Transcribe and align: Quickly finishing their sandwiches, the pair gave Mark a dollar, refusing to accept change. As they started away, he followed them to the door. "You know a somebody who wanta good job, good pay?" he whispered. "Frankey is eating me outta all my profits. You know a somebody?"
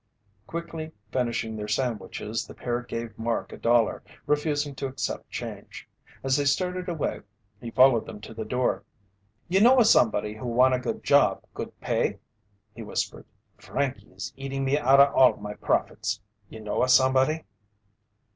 Quickly 0.47 0.93
finishing 1.11 1.55
their 1.55 1.67
sandwiches, 1.67 2.47
the 2.47 2.55
pair 2.55 2.81
gave 2.81 3.15
Mark 3.19 3.53
a 3.53 3.57
dollar, 3.57 4.01
refusing 4.25 4.73
to 4.73 4.87
accept 4.87 5.29
change. 5.29 5.87
As 6.23 6.35
they 6.35 6.43
started 6.45 6.89
away, 6.89 7.21
he 7.59 7.69
followed 7.69 8.07
them 8.07 8.19
to 8.21 8.33
the 8.33 8.43
door. 8.43 8.83
"You 9.47 9.61
know 9.61 9.79
a 9.79 9.85
somebody 9.85 10.33
who 10.33 10.47
wanta 10.47 10.79
good 10.79 11.03
job, 11.03 11.43
good 11.53 11.79
pay?" 11.81 12.17
he 12.73 12.81
whispered. 12.81 13.27
"Frankey 13.59 14.09
is 14.11 14.33
eating 14.35 14.65
me 14.65 14.75
outta 14.75 15.11
all 15.11 15.35
my 15.37 15.53
profits. 15.53 16.19
You 16.49 16.61
know 16.61 16.81
a 16.81 16.89
somebody?" 16.89 17.43